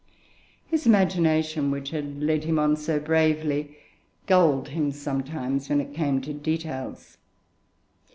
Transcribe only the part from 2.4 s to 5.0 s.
him on so bravely, gulled him